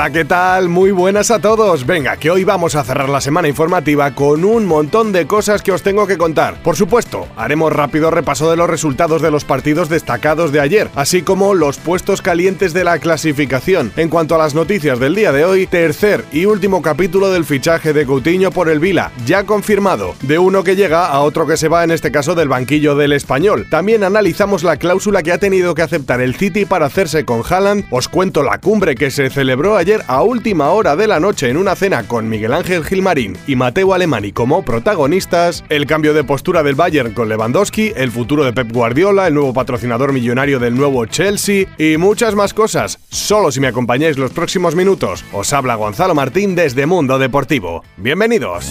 [0.00, 0.70] Hola, ¿qué tal?
[0.70, 1.84] Muy buenas a todos.
[1.84, 5.72] Venga, que hoy vamos a cerrar la semana informativa con un montón de cosas que
[5.72, 6.62] os tengo que contar.
[6.62, 11.20] Por supuesto, haremos rápido repaso de los resultados de los partidos destacados de ayer, así
[11.20, 13.92] como los puestos calientes de la clasificación.
[13.98, 17.92] En cuanto a las noticias del día de hoy, tercer y último capítulo del fichaje
[17.92, 21.68] de Coutinho por el Vila, ya confirmado, de uno que llega a otro que se
[21.68, 23.66] va, en este caso del banquillo del español.
[23.68, 27.84] También analizamos la cláusula que ha tenido que aceptar el City para hacerse con Haaland,
[27.90, 31.56] os cuento la cumbre que se celebró ayer a última hora de la noche en
[31.56, 36.62] una cena con Miguel Ángel Gilmarín y Mateo Alemani como protagonistas, el cambio de postura
[36.62, 41.04] del Bayern con Lewandowski, el futuro de Pep Guardiola, el nuevo patrocinador millonario del nuevo
[41.06, 42.98] Chelsea y muchas más cosas.
[43.10, 47.82] Solo si me acompañáis los próximos minutos, os habla Gonzalo Martín desde Mundo Deportivo.
[47.96, 48.70] Bienvenidos.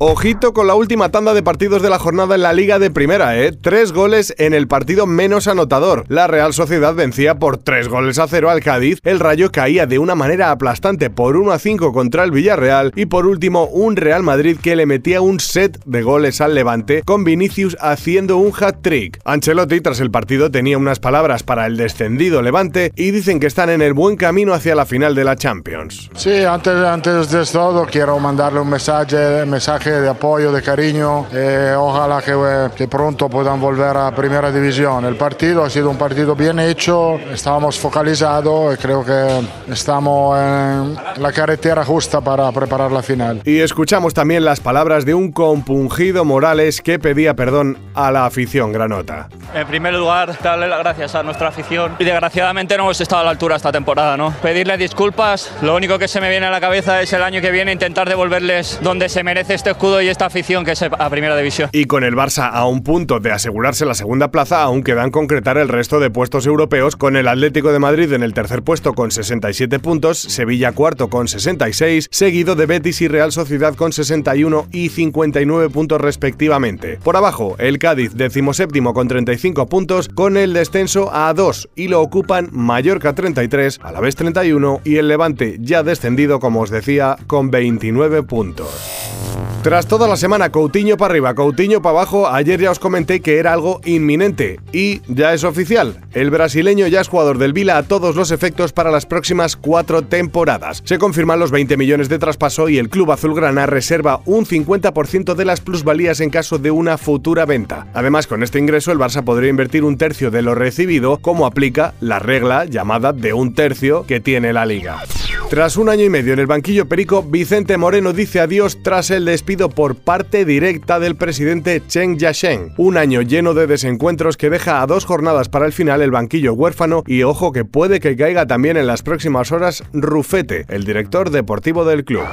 [0.00, 3.36] Ojito con la última tanda de partidos de la jornada en la Liga de Primera,
[3.36, 3.50] ¿eh?
[3.50, 6.04] Tres goles en el partido menos anotador.
[6.06, 9.98] La Real Sociedad vencía por tres goles a cero al Cádiz, el Rayo caía de
[9.98, 14.22] una manera aplastante por 1 a 5 contra el Villarreal y por último un Real
[14.22, 19.18] Madrid que le metía un set de goles al Levante con Vinicius haciendo un hat-trick.
[19.24, 23.68] Ancelotti tras el partido tenía unas palabras para el descendido Levante y dicen que están
[23.68, 26.08] en el buen camino hacia la final de la Champions.
[26.14, 31.26] Sí, antes, antes de todo quiero mandarle un mensaje, mensaje de apoyo, de cariño.
[31.32, 35.04] Eh, ojalá que, eh, que, pronto puedan volver a Primera División.
[35.04, 40.96] El partido ha sido un partido bien hecho, estábamos focalizados y creo que estamos en
[41.22, 43.42] la carretera justa para preparar la final.
[43.44, 48.72] Y escuchamos también las palabras de un compungido Morales que pedía perdón a la afición
[48.72, 49.28] granota.
[49.54, 53.24] En primer lugar, darle las gracias a nuestra afición y desgraciadamente no hemos estado a
[53.24, 54.32] la altura esta temporada, ¿no?
[54.42, 57.50] Pedirle disculpas, lo único que se me viene a la cabeza es el año que
[57.50, 61.70] viene intentar devolverles donde se merece este y esta afición que es a Primera División.
[61.72, 65.56] Y con el Barça a un punto de asegurarse la segunda plaza, aún quedan concretar
[65.56, 69.12] el resto de puestos europeos con el Atlético de Madrid en el tercer puesto con
[69.12, 74.88] 67 puntos, Sevilla cuarto con 66, seguido de Betis y Real Sociedad con 61 y
[74.88, 76.98] 59 puntos respectivamente.
[77.02, 82.02] Por abajo, el Cádiz decimoséptimo con 35 puntos, con el descenso a 2 y lo
[82.02, 87.16] ocupan Mallorca 33, a la vez 31 y el Levante ya descendido como os decía
[87.28, 89.37] con 29 puntos.
[89.62, 93.38] Tras toda la semana Coutinho para arriba, Coutinho para abajo, ayer ya os comenté que
[93.38, 96.00] era algo inminente y ya es oficial.
[96.12, 100.02] El brasileño ya es jugador del Vila a todos los efectos para las próximas cuatro
[100.02, 100.80] temporadas.
[100.84, 105.44] Se confirman los 20 millones de traspaso y el club azulgrana reserva un 50% de
[105.44, 107.88] las plusvalías en caso de una futura venta.
[107.94, 111.94] Además, con este ingreso el Barça podría invertir un tercio de lo recibido, como aplica
[112.00, 115.02] la regla llamada de un tercio que tiene la liga.
[115.50, 119.24] Tras un año y medio en el banquillo perico, Vicente Moreno dice adiós tras el
[119.24, 122.74] despido por parte directa del presidente Chen Yasheng.
[122.76, 126.52] Un año lleno de desencuentros que deja a dos jornadas para el final el banquillo
[126.52, 131.30] huérfano y ojo que puede que caiga también en las próximas horas Rufete, el director
[131.30, 132.26] deportivo del club.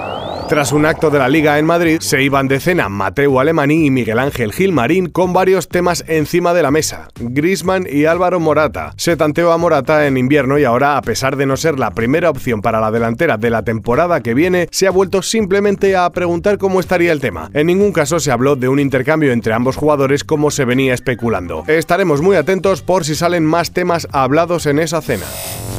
[0.47, 3.89] Tras un acto de la Liga en Madrid, se iban de cena Mateo Alemany y
[3.89, 7.07] Miguel Ángel Gilmarín con varios temas encima de la mesa.
[7.19, 8.93] Grisman y Álvaro Morata.
[8.95, 12.29] Se tanteó a Morata en invierno y ahora, a pesar de no ser la primera
[12.29, 16.59] opción para la delantera de la temporada que viene, se ha vuelto simplemente a preguntar
[16.59, 17.49] cómo estaría el tema.
[17.55, 21.63] En ningún caso se habló de un intercambio entre ambos jugadores como se venía especulando.
[21.65, 25.25] Estaremos muy atentos por si salen más temas hablados en esa cena.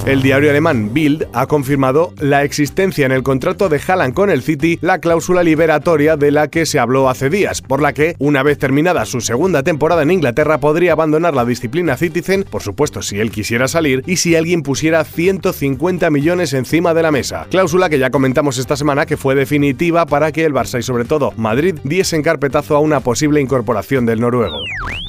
[0.07, 4.41] El diario alemán Bild ha confirmado la existencia en el contrato de Haaland con el
[4.41, 8.45] City la cláusula liberatoria de la que se habló hace días, por la que, una
[8.45, 13.19] vez terminada su segunda temporada en Inglaterra, podría abandonar la disciplina Citizen, por supuesto si
[13.19, 17.49] él quisiera salir, y si alguien pusiera 150 millones encima de la mesa.
[17.51, 21.05] Cláusula que ya comentamos esta semana que fue definitiva para que el Barça y sobre
[21.05, 24.57] todo Madrid diesen carpetazo a una posible incorporación del noruego.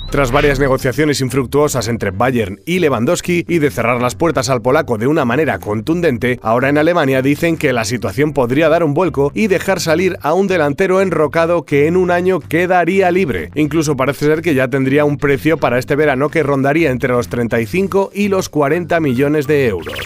[0.09, 4.86] Tras varias negociaciones infructuosas entre Bayern y Lewandowski y de cerrar las puertas al polaco
[4.95, 9.33] de una manera contundente, ahora en Alemania dicen que la situación podría dar un vuelco
[9.35, 13.51] y dejar salir a un delantero enrocado que en un año quedaría libre.
[13.55, 17.27] Incluso parece ser que ya tendría un precio para este verano que rondaría entre los
[17.27, 19.97] 35 y los 40 millones de euros.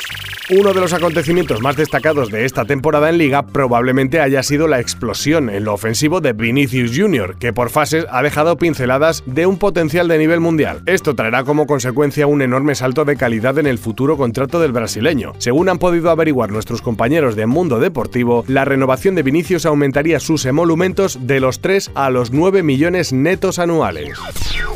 [0.54, 4.82] Uno de los acontecimientos más destacados de esta temporada en Liga probablemente haya sido la
[4.82, 9.58] explosión en lo ofensivo de Vinicius Jr., que por fases ha dejado pinceladas de un
[9.58, 10.82] potencial de nivel mundial.
[10.88, 15.32] Esto traerá como consecuencia un enorme salto de calidad en el futuro contrato del brasileño.
[15.38, 20.46] Según han podido averiguar nuestros compañeros de Mundo Deportivo, la renovación de Vinicius aumentaría sus
[20.46, 24.20] emolumentos de los 3 a los 9 millones netos anuales.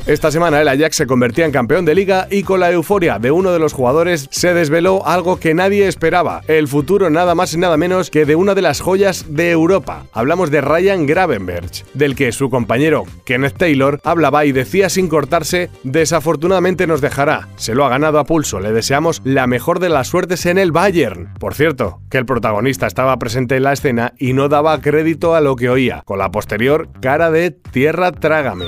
[0.08, 3.32] Esta semana el Ajax se convertía en campeón de liga y con la euforia de
[3.32, 7.58] uno de los jugadores se desveló algo que nadie esperaba, el futuro nada más y
[7.58, 10.06] nada menos que de una de las joyas de Europa.
[10.14, 15.70] Hablamos de Ryan Gravenberg, del que su compañero Kenneth Taylor hablaba y decía sin cortarse,
[15.84, 20.08] desafortunadamente nos dejará, se lo ha ganado a pulso, le deseamos la mejor de las
[20.08, 21.34] suertes en el Bayern.
[21.40, 25.42] Por cierto, que el protagonista estaba presente en la escena y no daba crédito a
[25.42, 28.66] lo que oía, con la posterior cara de tierra trágame.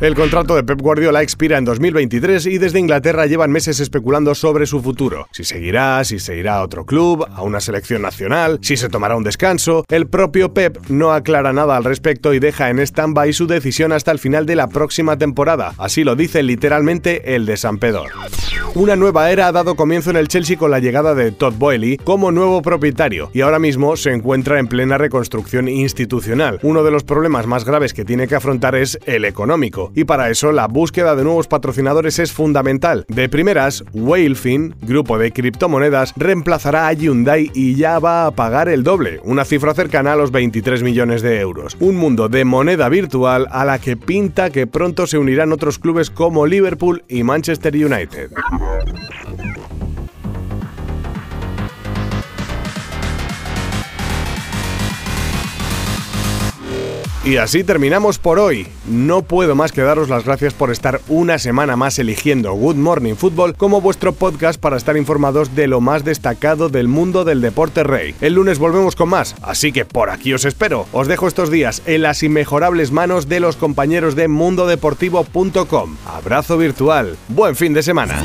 [0.00, 4.64] El contrato de Pep Guardiola expira en 2023 y desde Inglaterra llevan meses especulando sobre
[4.64, 5.26] su futuro.
[5.32, 9.16] Si seguirá, si se irá a otro club, a una selección nacional, si se tomará
[9.16, 9.84] un descanso.
[9.88, 14.12] El propio Pep no aclara nada al respecto y deja en stand-by su decisión hasta
[14.12, 15.74] el final de la próxima temporada.
[15.78, 18.04] Así lo dice literalmente el de San Pedro.
[18.76, 21.96] Una nueva era ha dado comienzo en el Chelsea con la llegada de Todd Boehly
[21.96, 26.60] como nuevo propietario y ahora mismo se encuentra en plena reconstrucción institucional.
[26.62, 30.30] Uno de los problemas más graves que tiene que afrontar es el económico y para
[30.30, 33.04] eso la búsqueda de nuevos patrocinadores es fundamental.
[33.08, 38.82] De primeras, Whalefin, grupo de criptomonedas, reemplazará a Hyundai y ya va a pagar el
[38.82, 41.76] doble, una cifra cercana a los 23 millones de euros.
[41.80, 46.10] Un mundo de moneda virtual a la que pinta que pronto se unirán otros clubes
[46.10, 48.30] como Liverpool y Manchester United.
[57.28, 58.66] Y así terminamos por hoy.
[58.86, 63.16] No puedo más que daros las gracias por estar una semana más eligiendo Good Morning
[63.16, 67.84] Football como vuestro podcast para estar informados de lo más destacado del mundo del deporte
[67.84, 68.14] rey.
[68.22, 70.86] El lunes volvemos con más, así que por aquí os espero.
[70.90, 75.96] Os dejo estos días en las inmejorables manos de los compañeros de mundodeportivo.com.
[76.06, 77.14] Abrazo virtual.
[77.28, 78.24] Buen fin de semana.